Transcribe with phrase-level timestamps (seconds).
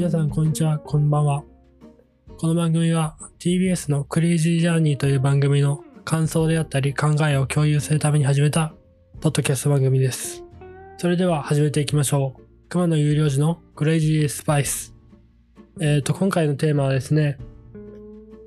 [0.00, 1.44] 皆さんこんにちは、こんばんは。
[2.38, 8.72] この番組は TBS のクレイジージャーニーという番組の感想であったり考えを共有するために始めた
[9.20, 10.42] ポッドキャスト番組です。
[10.96, 12.42] それでは始めていきましょう。
[12.70, 14.94] 熊野有料時のクレイジースパイス。
[15.82, 17.36] えっ、と、今回のテーマはですね、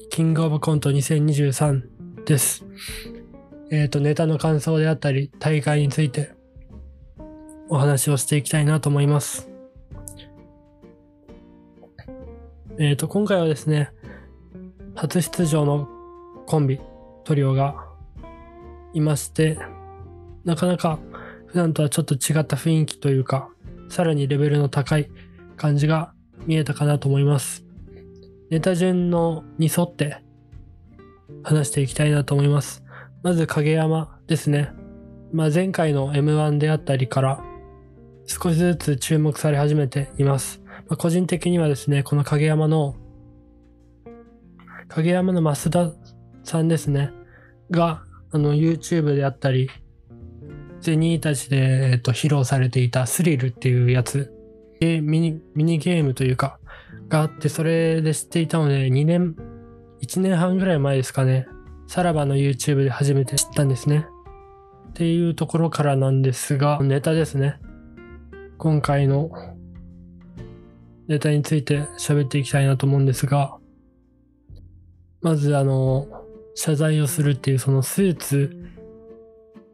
[0.09, 2.65] キングオブコント2023です。
[3.69, 6.31] えっ、と、ネタの感想であったり、大会について
[7.69, 9.52] お話をしていきたいなと思います。
[12.79, 13.91] えっ、と、今回はですね、
[14.95, 15.87] 初出場の
[16.47, 16.79] コンビ、
[17.23, 17.87] トリオが
[18.93, 19.59] いまして、
[20.43, 20.97] なかなか
[21.45, 23.49] 普段とはちょっと違った雰囲気というか、
[23.89, 25.11] さらにレベルの高い
[25.55, 26.13] 感じが
[26.47, 27.63] 見えたかなと思います。
[28.49, 30.23] ネタ順のに沿って
[31.43, 32.83] 話していきたいなと思います。
[33.21, 34.71] まず影山ですね。
[35.31, 37.43] まあ、前回の M1 であったりから
[38.25, 40.62] 少しずつ注目され始めています。
[40.87, 42.95] まあ、個人的にはですね、この影山の
[44.93, 45.91] 影山の増田
[46.43, 47.11] さんですね、
[47.71, 49.69] があの YouTube であったり、
[50.81, 54.31] ゼニーたちで、えっと、披露されていたスリルっていうやつ、
[54.79, 56.59] ゲーミニミニゲームというか、
[57.09, 59.35] があって、それで知っていたので、2年、
[60.01, 61.47] 1年半ぐらい前ですかね、
[61.87, 64.05] さらばの YouTube で初めて知ったんですね。
[64.89, 67.59] っていうところからなんですが、ネタですね。
[68.59, 69.31] 今回の
[71.07, 73.57] ネタについて喋っていきたいなと思うんですが、
[75.21, 76.07] まずあの、
[76.55, 78.55] 謝罪をするっていうそのスーツ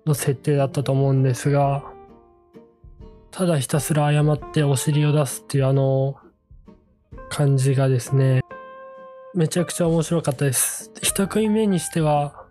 [0.05, 1.83] の設定だったと思うんですが、
[3.31, 6.15] ただひたすら謝ってお尻を出すっていうあの
[7.29, 8.41] 感じがですね、
[9.35, 10.91] めちゃくちゃ面白かったです。
[11.01, 12.45] 一組目にしては、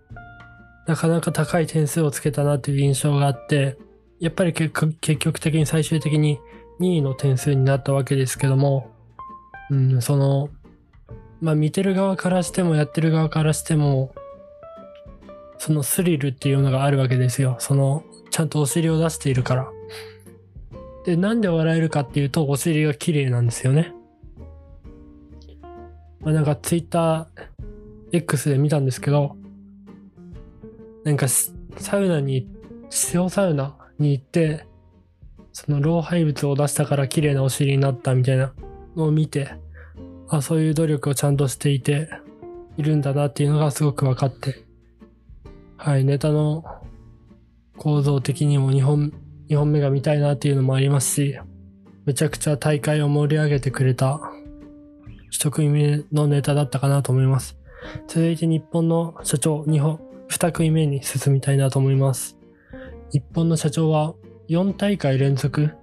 [0.87, 3.77] なかなか高い点数をつけたなっていう印象があって、
[4.21, 6.39] やっぱり結局結局的に最終的に
[6.81, 8.91] 2位の点数になったわけですけども、
[9.71, 10.51] うん、その、
[11.41, 14.15] まあ見てる側からしてもやってる側からしても、
[15.59, 17.57] そのスリルっていうのがあるわけですよ。
[17.59, 19.69] その、ちゃんとお尻を出しているから。
[21.05, 23.93] で、なんで笑えるかっていうと、お尻が綺麗なんですよね。
[26.21, 27.49] まあなんかツイッター
[28.13, 29.37] X で見たんですけど、
[31.05, 32.49] なんかサウナに、
[33.13, 34.68] 塩サウナに行って、
[35.53, 38.53] その老廃物を出したから綺麗なお尻になったみたいな
[38.97, 39.51] のを見て、
[40.29, 42.09] あ、そういう努力をちゃんとしていて
[42.77, 44.65] いるんだなっていうのがすごく分かって、
[45.77, 46.65] はい、ネタの
[47.77, 49.13] 構造的にも2本、
[49.49, 51.39] 2本目が見たいなっていうのもありますし、
[52.05, 54.21] めちゃくちゃ大会を盛り上げてくれた
[55.31, 57.59] 一組目のネタだったかなと思います。
[58.07, 62.39] 続いて日本の社長、日本、2組目に進みたいなと思います。
[63.13, 64.15] 日本の社長は
[64.49, 65.75] 4大会連続？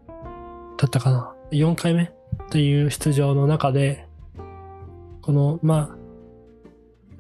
[0.77, 2.11] だったかな ?4 回目？
[2.49, 4.07] という出場の中で、
[5.21, 5.97] この、まあ、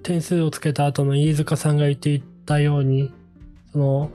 [0.01, 3.11] 点数をつけた後の飯塚さんが言っていたように、
[3.71, 4.11] その、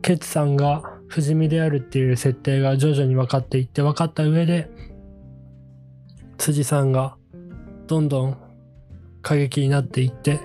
[0.00, 4.70] ケツさんが不死身であるっていう設定が徐々に分かっていって、分かった上で、
[6.38, 7.16] 辻さんが
[7.86, 8.38] どんどん
[9.20, 10.40] 過激になっていって、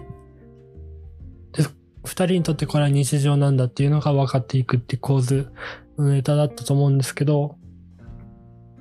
[1.53, 1.63] で、
[2.03, 5.49] 二人にとってこれは日常なんだっていうのが分かっていくって構図
[5.97, 7.57] ネタだったと思うんですけど、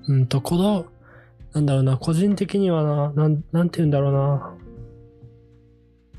[0.09, 0.87] うんと、この、
[1.53, 4.55] なんだろうな、個人的にはな、なん、なんて言うんだろうな。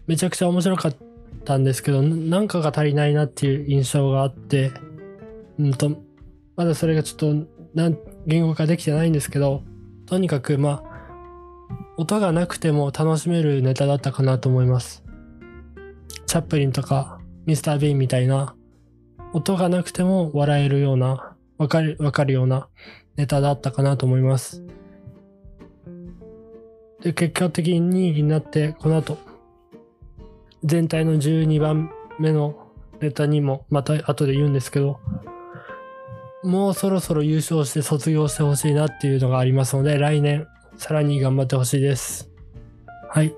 [0.08, 0.96] めちゃくちゃ面白かっ
[1.46, 4.72] たんですけど、なんかが足りないなっていう印象があって、
[5.60, 5.92] うんと、
[6.56, 9.64] まだそれがちょっと、なん、言語化できてないんですけど、
[10.06, 10.98] とにかく、まあ、
[11.98, 15.04] 音がなくても楽しめるネタだったかなと思います。
[16.26, 18.56] チャップリンとか、ミスター・ビーンみたいな、
[19.38, 22.70] 音がなくても笑えるような、わかる、わかるような
[23.18, 24.64] ネタだったかなと思います。
[27.04, 29.20] で、結果的に2位になって、この後、
[30.64, 32.68] 全体の12番目の
[33.00, 35.00] ネタにも、また後で言うんですけど、
[36.44, 40.48] もうそろそろ優勝して卒業してほしいなっていうのがありますので、来年、
[40.78, 42.32] さらに頑張ってほしいです。
[43.12, 43.36] はい。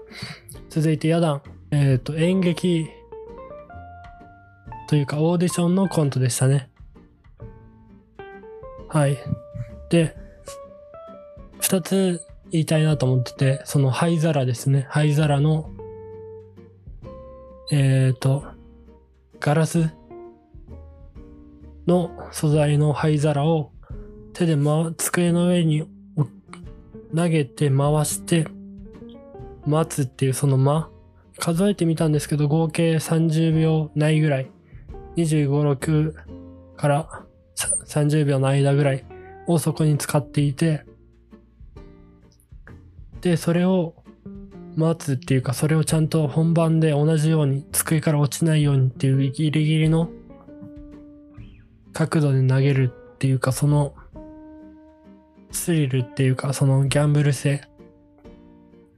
[0.69, 1.41] 続いて、ヤダン。
[1.71, 2.87] えっ、と、演劇
[4.89, 6.67] というか、オーディションのコントでしたね。
[8.87, 9.19] はい。
[9.91, 10.17] で、
[11.59, 14.87] 二つ言いたいなと思ってて、その灰皿ですね。
[14.89, 15.69] 灰皿の、
[17.69, 18.45] えっ、と、
[19.39, 19.91] ガラス
[21.85, 23.71] の素材の灰皿を
[24.33, 25.87] 手で、ま、机の上に
[27.15, 28.47] 投げて回して
[29.67, 30.89] 待つっていうその間、
[31.37, 34.49] 数えてみたんですけど合計30秒ないぐらい、
[35.23, 36.13] 25、6
[36.75, 37.25] から
[37.85, 39.05] 30秒の間ぐらい
[39.47, 40.85] をそこに使っていて、
[43.21, 43.95] で、それを
[44.75, 50.09] 待つっていうか、それをちゃんと本番で同じように机から落ちないようにっていうギリギリの
[51.91, 53.93] 角度で投げるっていうか、その
[55.51, 57.55] スリルっていうか、そのギャンブル性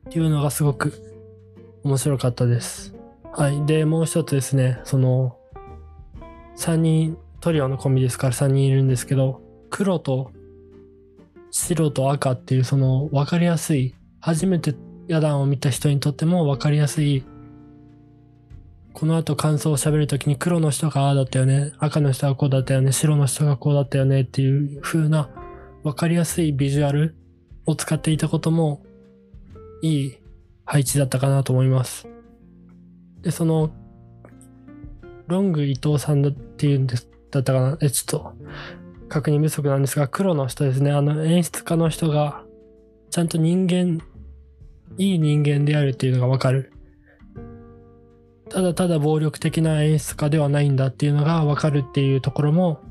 [0.10, 0.94] っていうのがすごく
[1.84, 2.94] 面白かったです。
[3.34, 3.66] はい。
[3.66, 5.38] で、もう一つですね、その、
[6.62, 9.42] 3人、トリオのコンビですから3人いるんですけど、
[9.72, 10.32] 黒と
[11.50, 14.76] 白と赤っていうその分かりやすい、初めて
[15.08, 17.24] ヤダンを見た人にとっても分かりやすい、
[18.94, 25.32] この後感想を喋るときに黒の人がああだったよね、赤の人がこうだったよね、白の人がこうだったよねっていう風な
[25.82, 27.16] 分かりやすいビジュアル
[27.66, 28.84] を使っていたことも
[29.82, 30.18] いい
[30.64, 32.08] 配置だったかなと思います。
[33.24, 33.72] で、その、
[35.32, 37.78] ロング伊藤さんだっていうんです、だったかな？
[37.82, 38.34] え、ちょっと、
[39.10, 40.92] 確認不足なんですが、黒の人ですね。
[40.92, 42.44] あの、演出家の人が、
[43.10, 44.00] ちゃんと人間、
[44.98, 46.72] いい人間であるっていうのがわかる。
[48.50, 52.82] ただただ暴力的な演出家ではないんだっていうのがわかるっていうところも、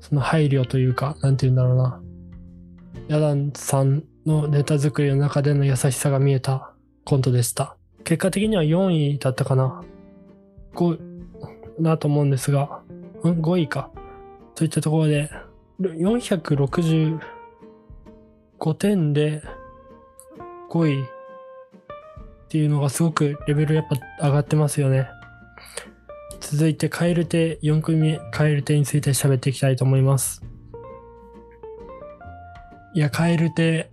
[0.00, 2.00] その配慮というか、なんて言うんだろうな。
[3.08, 6.72] ヤダンさんのネタ作りの中での優しさが見えた
[7.04, 7.76] コントでした。
[8.04, 9.82] 結果的には4位だったかな。
[10.74, 10.98] 5
[11.80, 12.82] なと思うんですが、
[13.22, 13.90] うん ?5 位か。
[14.54, 15.30] といったところで、
[15.80, 17.20] 465
[18.74, 19.42] 点で
[20.68, 21.06] 5位っ
[22.48, 23.86] ていうのがすごくレベルやっ
[24.18, 25.08] ぱ上がってますよね。
[26.40, 30.42] 続いて、カエル手、4組目、カエル手について喋っていきたいと思います。
[32.92, 33.90] いや、カエル手、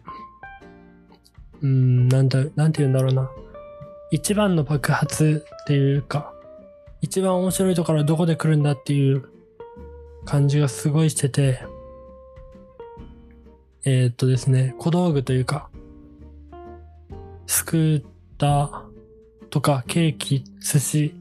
[1.62, 3.30] うん、なんだ、なんて言うんだろうな。
[4.12, 6.34] 一番の爆発っていうか、
[7.02, 9.26] 一番面白いところはどこで来るんだっていう
[10.26, 11.60] 感じがすごいしてて、
[13.86, 15.70] えー、っとですね、小道具というか、
[17.46, 18.04] スクー
[18.38, 18.88] ター
[19.50, 21.16] とかケーキ、寿司、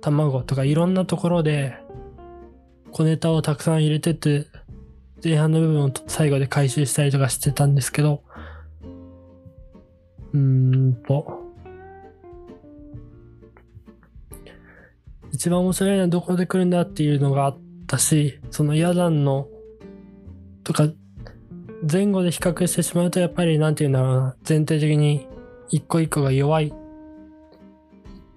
[0.00, 1.76] 卵とかいろんなところで
[2.90, 4.46] 小ネタをたくさん入れてて
[5.22, 8.22] 前半の部分を最後で回収したりとかしてたんですけど、
[10.32, 10.40] うー
[10.90, 11.33] んと、
[15.34, 17.58] 一番面白いのはどこで来るんだっていうのがあっ
[17.88, 19.48] たし、そのヤダンの、
[20.62, 20.88] とか、
[21.90, 25.26] 前後で比較してしまうとやっぱりなんていうんだろうな、全体的に
[25.70, 26.72] 一個一個が弱い。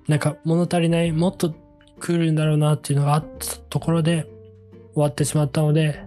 [0.08, 1.54] なんか物足りない、もっと
[2.00, 4.28] 来るんだろうなっていうのがあったところで
[4.96, 6.04] 終わってしまったので、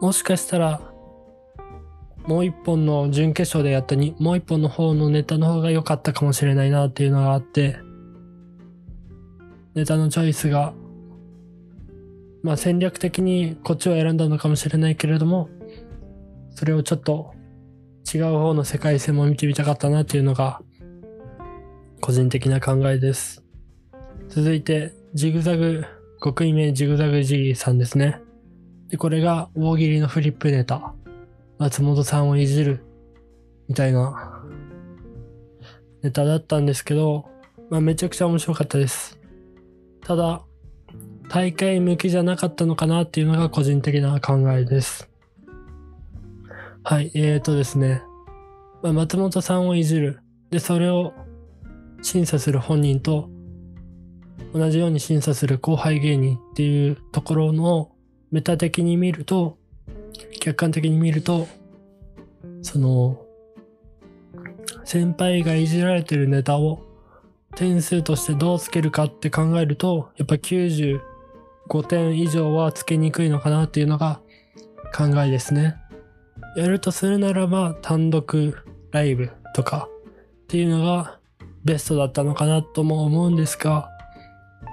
[0.00, 0.80] もしかしたら
[2.26, 7.83] もう一本の準決勝でやったに、もう一本の方のネタの方が良かったかもしれないなっていうのがあって、
[9.74, 10.72] ネタのチョイスが、
[12.42, 15.48] まあ戦略的にこっちを選んだのかもしれないけれども、
[16.54, 17.34] それをちょっと
[18.12, 20.60] 違う方の世界線も見てみたかったなっていうのが、
[22.00, 23.42] 個人的な考えです。
[24.28, 25.84] 続いて、ジグザグ、
[26.22, 28.20] 極意名ジグザグジギーさんですね。
[28.88, 30.94] で、これが大喜利のフリップネタ。
[31.58, 32.84] 松本さんをいじる、
[33.68, 34.42] みたいな
[36.02, 37.26] ネタだったんですけど、
[37.70, 39.18] まあ、めちゃくちゃ面白かったです。
[40.04, 40.42] ただ、
[41.30, 45.08] 大会向きじゃなかったのかなっていうのが個人的な考えです。
[46.82, 48.02] はい、えーとですね。
[48.82, 50.20] まあ、松本さんをいじる。
[50.50, 51.14] で、それを
[52.02, 53.30] 審査する本人と、
[54.52, 57.90] 同じように審査する後輩芸人っていうところの
[58.30, 59.56] メタ的に見ると、
[60.38, 61.48] 客観的に見ると、
[62.60, 63.24] その、
[64.84, 66.82] 先輩がいじられてるネタを
[67.54, 71.00] 点数としてどうつけるかって考えると、やっぱ95
[71.86, 74.20] 点以上はつけにくいのかなっていうのが
[74.94, 75.76] 考えですね。
[76.56, 78.56] やるとするならば単独
[78.92, 79.88] ライブとか
[80.44, 81.18] っていうのが
[81.64, 83.90] ベストだったのかなとも思うんですが、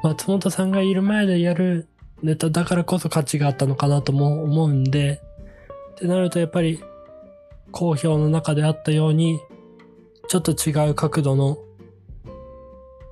[0.03, 1.87] 松本さんがいる前でやる
[2.21, 5.21] ネタだからこそ価値があったのかなとも思うんで、
[5.93, 6.83] ってなるとやっぱり
[7.71, 9.39] 好評の中であったように、
[10.27, 11.57] ちょっと違う角度の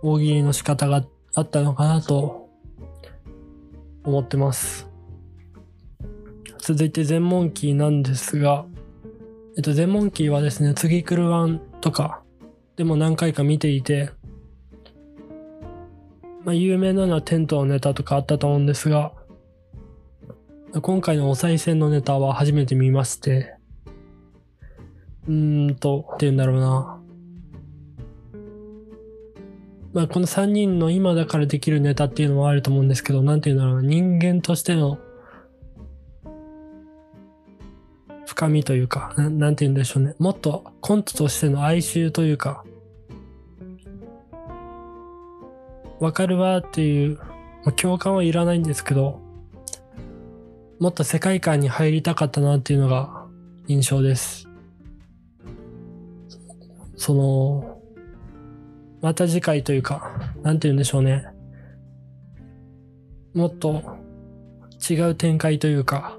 [0.02, 1.04] 大喜利の仕方が
[1.34, 2.50] あったのかなと
[4.04, 4.88] 思ってます。
[6.60, 8.66] 続いて全問キーなんですが、
[9.58, 12.22] えっと、全問キーはですね、次来るワンとか
[12.76, 14.12] でも何回か見ていて、
[16.46, 19.12] まあ、有名なのはテントのネタとかあったと思うんですが、
[20.82, 23.56] 今回のお賽銭のネタは初めて見まして、
[25.28, 26.99] うーんと、って言うんだろうな。
[29.94, 33.88] まあ、この3人の今だからできるネタっていうのもあると思うんですけど、なんて言うんだろうな。
[33.88, 35.00] 人間としての
[38.28, 40.16] 深みというか、ななんて言うんでしょうね。
[40.20, 42.64] もっとコントとしての哀愁というか、
[46.00, 47.26] わかるわっていう、ま
[47.70, 49.20] あ、共感はいらないんですけど、
[50.80, 53.26] もっと世界観に入りたかったなっていうのが
[53.68, 54.48] 印象です。
[56.96, 57.79] その、
[59.02, 61.26] また次回というか、なんて言うんでしょうね。
[63.34, 63.84] もっと
[64.90, 66.18] 違う展開というか、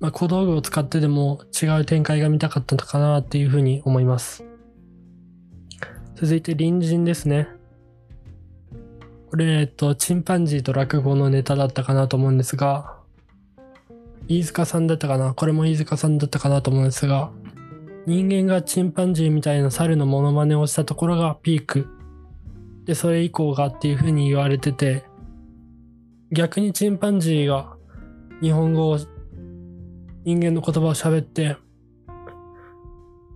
[0.00, 4.44] まあ、小道具を使ってでも違う展開が見たかったのかなっていうふうに思います。
[6.16, 7.48] 続いて隣人ですね。
[9.30, 12.96] これ、えっと、チンパンジーと落語のネタだったかなと思うんですが、
[14.28, 15.34] 飯塚さんだったかな？
[15.34, 17.30] これも飯塚さんだったかなと思うんですが、
[18.06, 21.88] 人間がチンパンジーみたいな猿のモノマネをしたところがピーク。
[22.84, 25.04] で、それ以降がっていう風に言われてて、
[26.30, 27.76] 逆にチンパンジーが
[28.40, 28.98] 日本語を、
[30.24, 31.56] 人間の言葉を喋って、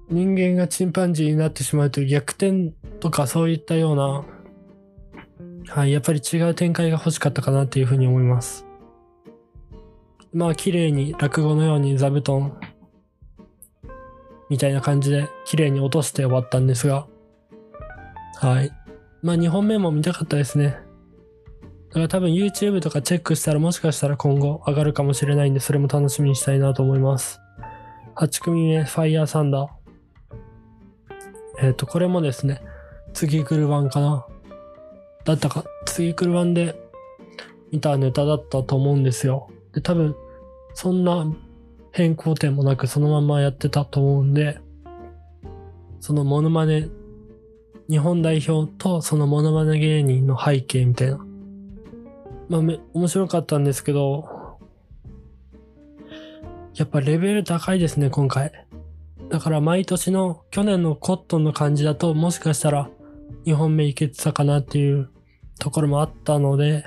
[0.08, 4.24] 人間がチンパンジーになってしまうという逆転とかそういったような、
[5.72, 8.66] はい、やっぱり違う展開が欲しかったかなっていう風に思います。
[10.32, 12.56] まあ、綺麗に落語のように座布団
[14.50, 17.06] みたいな感じで綺麗に落として終わったんですが、
[18.34, 18.72] はい。
[19.22, 20.78] まあ2本目も見たかったですね。
[21.90, 27.40] だから多分 YouTube とかチェックしたらもしかしたら今後上がるかもしれないんで、それも楽しみにしたいなと思います。
[28.16, 29.68] 8組目、ファイヤーサンダー。
[31.62, 32.62] えっ、と、これもですね、
[33.12, 34.26] 次来る版かな。
[35.24, 36.74] だったか、次来る版で
[37.70, 39.48] 見たネタだったと思うんですよ。
[39.74, 40.16] で、多分、
[40.74, 41.26] そんな
[41.92, 44.60] 変更点もなくそのままやってたと思うんで、
[46.00, 46.88] そのモノマネ、
[47.88, 51.18] 日本代表とそのモノマネ芸人の背景みたいな。
[52.48, 54.28] まあ、め、面白かったんですけど、
[56.74, 58.52] やっぱレベル高いですね、今回。
[59.28, 62.90] だから毎年の去年のコットンの感じだともしかしたら
[63.46, 65.08] 2本目いけてたかなっていう
[65.60, 66.84] ところもあったので、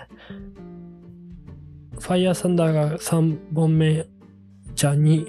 [2.00, 4.08] ファイヤーサンダーが3本目
[4.76, 5.26] じゃあ2、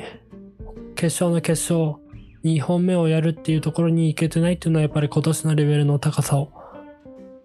[0.94, 1.96] 決勝の決勝、
[2.44, 6.52] 2本目をやるっていうところにいけてないっていうのはやっぱり今年のレベルの高さを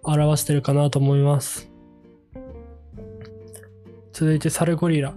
[0.02, 1.70] 表してるかなと思います。
[4.12, 5.14] 続いてサルゴリラ。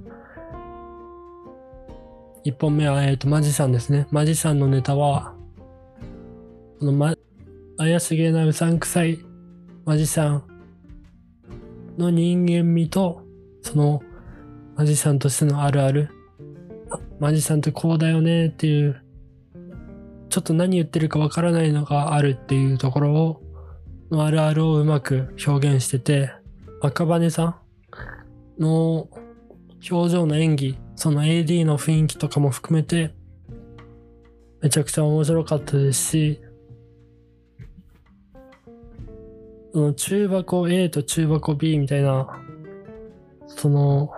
[2.45, 4.07] 1本目は、えっ、と、マジシャンですね。
[4.11, 5.33] マジシャンのネタは、
[6.79, 7.15] このま、
[7.77, 9.19] 怪しげなうさんくさい
[9.85, 10.43] マジシャン
[11.97, 13.21] の人間味と、
[13.61, 14.01] その
[14.75, 16.09] マジシャンとしてのあるある。
[17.23, 19.01] マジシャンってこうだよねっていう、
[20.27, 23.41] ちょっと何言ってるかわからないのがあるっていうところを、
[24.11, 26.33] のあるあるをうまく表現してて、
[26.81, 27.61] 赤羽さ
[28.59, 29.07] んの
[29.89, 33.15] 表情の演技、その AD の雰囲気とかも含めて、
[34.59, 36.41] めちゃくちゃ面白かったですし、
[39.71, 42.27] その中箱 A と中箱 B みたいな、
[43.47, 44.11] その、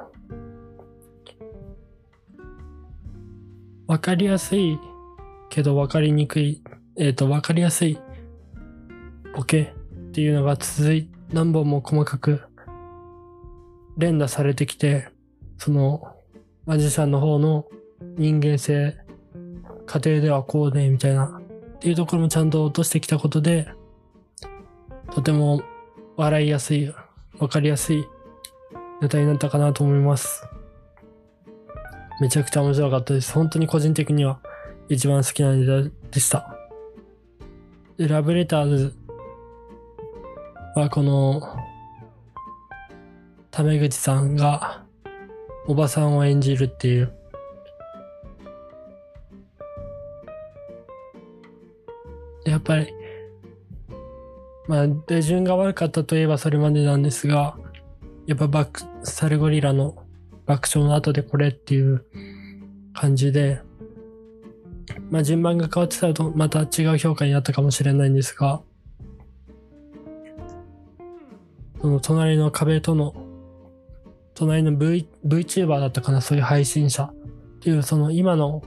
[3.88, 4.80] わかりやすい
[5.50, 6.64] けどわかりにくい、
[6.98, 8.00] えっ、と、わかりやすい
[9.36, 9.74] ボケ
[10.10, 12.42] っていうのが続い、何本も細かく
[13.98, 15.10] 連打されてきて、
[15.58, 16.16] その、
[16.66, 17.66] マジシャンの方の
[18.18, 18.98] 人間性、
[19.86, 21.42] 家庭ではこうで、みたいな、
[21.76, 23.68] っていうところもちゃんと落としてきたことで、
[25.12, 25.62] とても
[26.18, 26.92] 笑いやすい、
[27.38, 28.04] わかりやすい
[29.02, 30.44] ネタになったかなと思います。
[32.22, 33.34] めちゃくちゃ面白かったです。
[33.34, 34.40] 本当に個人的には
[34.88, 36.56] 一番好きなネタでした。
[37.98, 38.96] で、ラブレターズ
[40.76, 41.42] はこの、
[43.52, 44.84] タメ口さんが
[45.68, 47.14] おばさんを演じるっていう。
[52.46, 52.88] やっぱり、
[54.68, 57.58] まあ、手順が悪かったといえばそれまでなんですが、
[58.28, 60.05] やっぱバック、サルゴリラの
[60.46, 62.06] 爆笑の後でこれっていう
[62.94, 63.62] 感じで、
[65.10, 68.62] まあ順番が変わってたらとまた違う評価になったかもしれないんですが、
[71.82, 73.14] その隣の壁との、
[74.34, 77.14] 隣の V、VTuber だったかな、そういう配信者っ
[77.60, 78.64] ていうその今の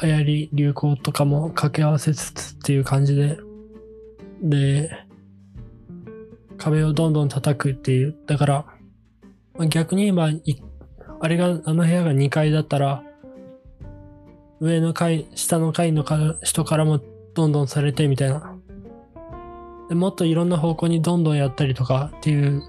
[0.00, 3.38] 流行り、流行とかも掛け合わせつつっていう感じで、
[4.42, 4.90] で、
[6.56, 8.16] 壁をどんどん叩くっていう。
[8.26, 8.71] だから、
[9.54, 10.30] まあ、逆に言えば、
[11.20, 13.02] あれが、あの部屋が2階だったら、
[14.60, 17.00] 上の階、下の階のか人からも
[17.34, 18.56] どんどんされてみたいな。
[19.88, 22.62] でもっといろんな方向にどんどんやったりとかっていう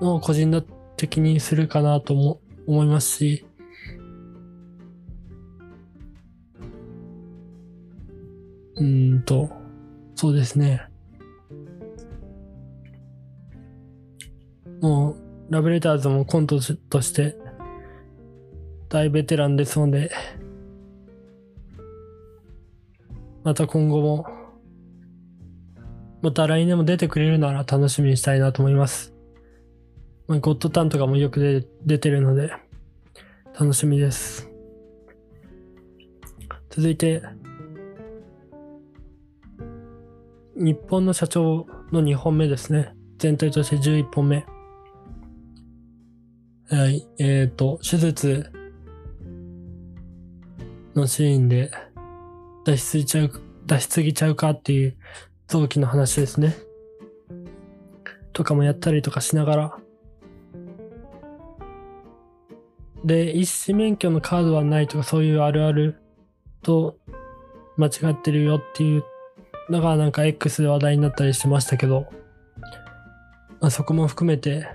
[0.00, 0.64] のを個人
[0.96, 3.46] 的にするかなとも思いますし、
[8.76, 9.50] うんと、
[10.14, 10.86] そうですね。
[14.80, 16.58] もう、ラブレターズもコント
[16.88, 17.36] として
[18.88, 20.10] 大ベテランですので、
[23.42, 24.26] また今後も、
[26.22, 29.12] また来年も出てくれるなら楽しみにしたいなと思います。
[30.28, 32.52] まあ、ゴッドタンとかもよく出出てるので、
[33.58, 34.48] 楽しみです。
[36.70, 37.22] 続いて、
[40.56, 42.94] 日本の社長の2本目ですね。
[43.18, 44.53] 全体として11本目。
[46.70, 48.50] はい、えっ、ー、と、手術
[50.94, 51.70] のシーンで
[52.64, 53.30] 出しすぎちゃう、
[53.66, 54.96] 脱出ぎちゃうかっていう
[55.46, 56.56] 臓器の話ですね。
[58.32, 59.78] とかもやったりとかしながら。
[63.04, 66.00] で、医師免許のカードはないとかそういうあるある
[66.62, 66.96] と
[67.76, 69.04] 間違ってるよっていう
[69.68, 72.06] のがなんか X で話題になったりしましたけど、
[73.60, 74.66] まあ、そこも含めて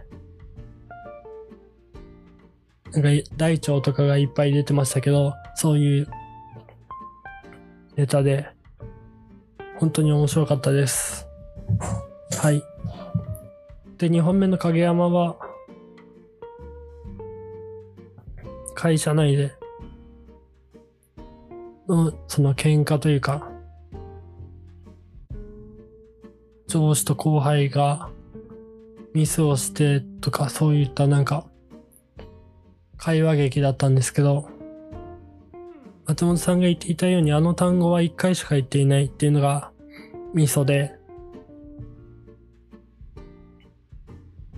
[2.93, 6.07] なんか大腸とかがいっぱい出てましたけど、そういう
[7.95, 8.47] ネタで、
[9.77, 11.27] 本当に面白かったです。
[12.41, 12.63] はい。
[13.97, 15.37] で、2本目の影山は、
[18.73, 19.53] 会社内で
[21.87, 23.51] の、その喧嘩というか、
[26.67, 28.09] 上司と後輩が
[29.13, 31.45] ミスをしてとか、そういったなんか、
[32.99, 34.49] 会話劇だったんですけど、
[36.05, 39.71] 松本さんが言っていたようにあの単語は一回しか言っていないっていうのが
[40.33, 40.95] ミソで、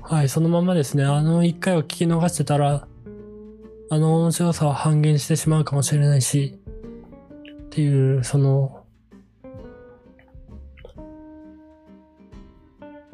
[0.01, 2.87] はい、そのままですね、あの一回を聞き逃してたら、
[3.91, 6.59] あの面白さは半減してしまうかもしれないし、
[7.65, 8.83] っていう、その、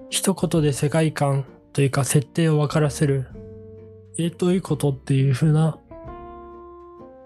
[0.10, 3.28] 一言で世界観というか設定を分からせる
[4.20, 5.78] え、どういうことっていう風な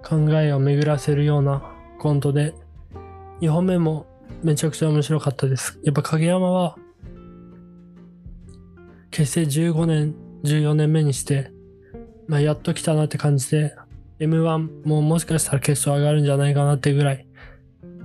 [0.03, 1.63] 考えを巡らせるような
[1.99, 2.53] コントで、
[3.39, 4.05] 2本目も
[4.43, 5.79] めちゃくちゃ面白かったです。
[5.83, 6.75] やっぱ影山は、
[9.09, 11.51] 結成15年、14年目にして、
[12.27, 13.73] まあ、やっと来たなって感じで、
[14.19, 17.25] M1 ももしかしたら決勝上がるんじゃないかなってぐらい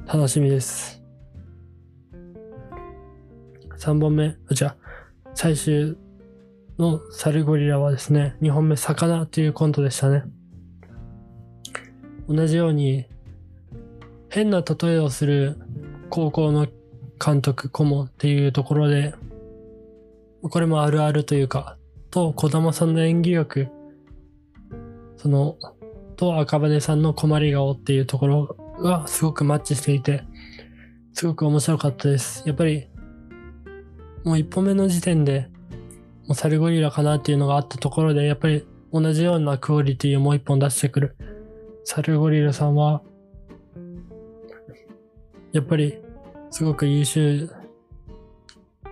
[0.07, 1.03] 楽しみです。
[3.79, 4.77] 3本目、じゃあ、
[5.35, 5.97] 最終
[6.79, 10.25] のサルゴリラはですね、2本目魚っていうコントでしたね。
[12.29, 13.07] 同じように、
[14.29, 15.57] 変な例えをする
[16.11, 16.67] 高校の
[17.25, 19.15] 監督、顧問っていうところで、
[20.43, 21.79] これもあるあるというか、
[22.11, 23.69] と、小玉さんの演技力、
[25.17, 25.57] その、
[26.17, 30.25] と赤羽さんの困り顔っていうところがすごくマッチしていて、
[31.15, 32.43] すごく面白かったです。
[32.47, 32.89] やっぱり、
[34.25, 35.49] もう一歩目の時点で、
[36.27, 41.17] もうサルゴリラかなっていうのがあったところで、やっぱり同じようなクオリティをもう一本出してくる。
[41.85, 43.03] サルゴリラさんは、
[45.53, 45.99] やっぱり
[46.51, 47.49] すごく優秀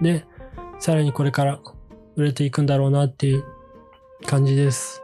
[0.00, 0.24] で、
[0.78, 1.60] さらにこれから
[2.14, 3.44] 売れていくんだろうなっていう
[4.26, 5.02] 感じです。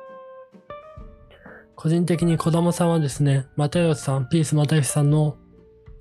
[1.74, 5.36] 個人的に子供さんはですね、又吉さん、ピース又吉さんの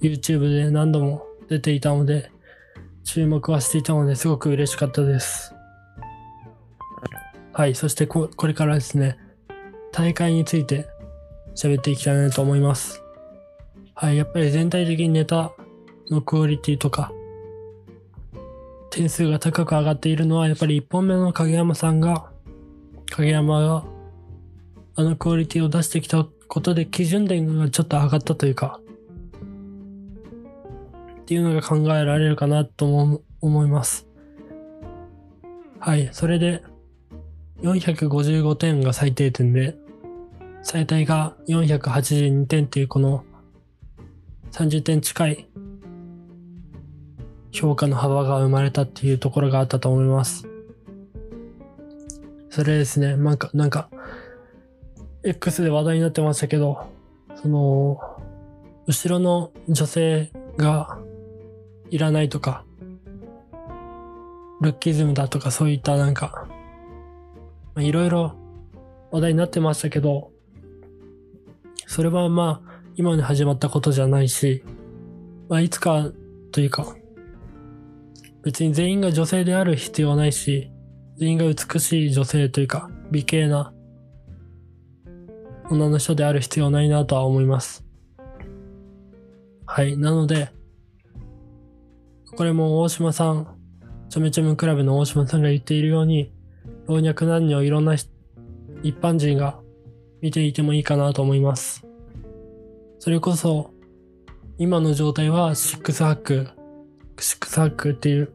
[0.01, 2.31] YouTube で何度も出ていたので、
[3.03, 5.55] 注目はしていたのですごく嬉しかったです。
[7.59, 9.17] はい、そしてここれからですね、
[9.91, 10.87] 大会について
[11.57, 13.03] 喋っていきたいなと思います。
[13.95, 15.51] はい、やっぱり全体的にネタ
[16.09, 17.11] のクオリティとか、
[18.91, 22.31] 点数が高く上がっているのは、やっぱり1本目の影山さんが、
[23.11, 23.83] 影山が、
[24.95, 28.79] あのクオリティを出してきたことで基準点がちょっと上がったというか、
[31.23, 34.07] っていうのが考えられるかなと思います。
[35.77, 36.63] はい、それで、
[37.61, 39.75] 455点が最低点で、
[40.61, 43.23] 最大が482点っていうこの
[44.51, 45.47] 30点近い
[47.51, 50.47] 評価の幅が生まれたっていうところがあったと思います。
[52.49, 53.89] それですね、なんか、なんか、
[55.23, 56.87] X で話題になってましたけど、
[57.35, 57.99] その、
[58.87, 60.99] 後ろの女性が
[61.89, 62.65] いらないとか、
[64.61, 66.38] ルッキズムだとかそういったなんか、
[67.81, 68.35] いろいろ
[69.11, 70.31] 話題になってましたけど、
[71.87, 74.63] それはまあ、今に始まったことじゃないし、
[75.47, 76.11] まあ、いつか
[76.51, 76.95] というか、
[78.43, 80.71] 別に全員が女性である必要はないし、
[81.17, 83.73] 全員が美しい女性というか、美形な
[85.69, 87.85] 女の人である必要ないなとは思います。
[89.65, 89.97] はい。
[89.97, 90.51] なので、
[92.35, 93.47] これも大島さん、
[94.09, 96.31] ちょめちょめクラブの大島さんが言っているように、
[96.89, 99.59] 老若男女いろんな一般人が
[100.21, 101.85] 見ていてもいいかなと思います。
[102.97, 103.71] それこそ、
[104.57, 106.49] 今の状態はシックスハック、
[107.19, 108.33] シックスハックっていう、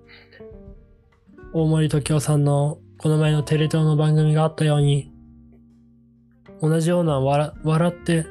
[1.53, 5.11] 大森時夫さんのこの前のテレ東の番組があったように、
[6.62, 8.25] 同じような笑笑って、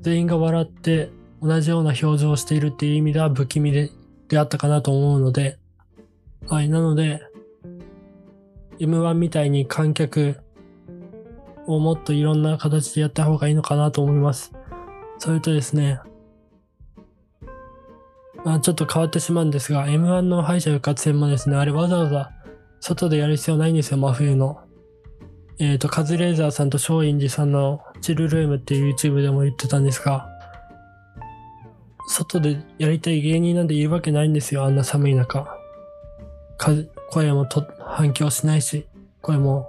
[0.00, 1.10] 全員が笑って
[1.42, 3.90] 同じような表情をしているっていう意味では不気味で
[4.28, 5.58] であったかなと思うので、
[6.46, 7.20] はい、なので、
[8.78, 10.36] M1 みたいに観客
[11.66, 14.52] をもっといろんな形でやった方がいいのかなと思います。
[15.18, 16.00] それとですね、
[18.44, 22.30] まあちょっと変わってしまうんですが、M1 の敗者復活戦もですね、あれわざわざ
[22.80, 24.60] 外でやる必要ないんですよ、真冬の。
[25.58, 30.28] えっ、ー、と、カズレーザーさんと松陰寺さんのチルルームっていう YouTube でも言ってたんですが、
[32.06, 35.48] 外でやりたい芸人なんているわけないんですよ、あんな寒い中。
[37.10, 37.66] 声もと
[37.98, 38.86] 反響しないし、
[39.22, 39.66] 声も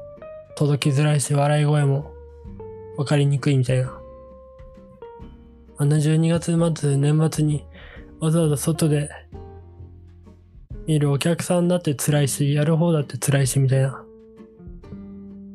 [0.56, 2.14] 届きづらいし、笑い声も
[2.96, 4.00] 分かりにくいみたいな。
[5.78, 7.66] あんな12月末、年末に
[8.20, 9.10] わざわざ外で
[10.86, 14.06] 見るお客さんだって辛いし、やる方だって辛いしみたいな。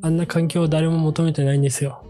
[0.03, 2.05] あんな環境を誰も求めてないんですよ。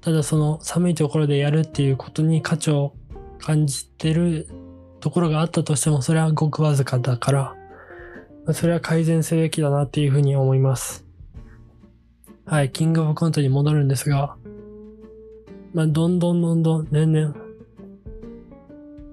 [0.00, 2.94] ただその寒いところでやるっていうことに価値を
[3.38, 4.48] 感じてる
[4.98, 7.59] ところがあったとしてもそれはごくわずかだから、
[8.54, 11.06] それは改善すべきだなっていうふうに思います。
[12.46, 14.36] はい、キングオブコントに戻るんですが、
[15.72, 17.34] まあ、どんどんどんどん年々、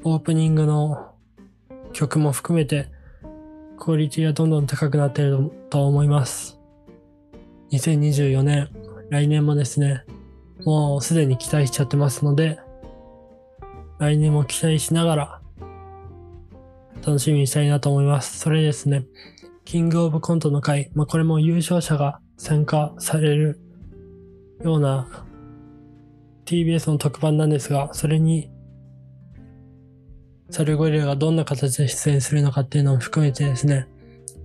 [0.04, 1.12] オープニングの
[1.93, 2.89] 曲も含めて、
[3.78, 6.60] クオリティはどんどん高くなっていると思います。
[7.71, 8.69] 2024年、
[9.10, 10.04] 来年もですね、
[10.65, 12.60] もうすでに期待しちゃってますので、
[14.00, 15.37] 来年も期待しながら、
[17.08, 18.38] 楽しみにしたいなと思います。
[18.38, 19.06] それですね、
[19.63, 23.62] キングオブコントの回、まあ、これも優勝者が参加される
[24.62, 25.26] ような
[26.43, 28.52] TBS の特番なんですが、それに、
[30.50, 33.88] サルゴリラがどんな形で出演するのかっていうのを含めてですね、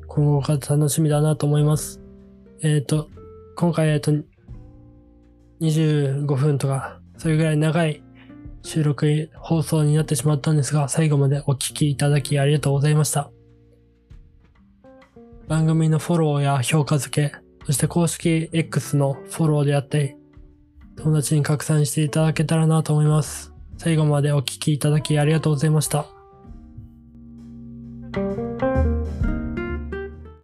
[0.07, 2.01] 今後が楽しみだなと思います。
[2.61, 3.09] えっ、ー、と、
[3.57, 4.13] 今回、えっ、と、
[5.61, 8.02] 25分とか、それぐらい長い
[8.63, 13.31] 収録放送になってしまったんですが、最後までお聴きいただきありがとうございました。
[15.49, 20.15] 番組のフォローや評価付け、そして公式 X のフォローであったり、
[20.97, 23.53] 友達に拡散していただけたらなと思います。
[23.79, 26.07] 最後までお聴きいただきありがとうございました。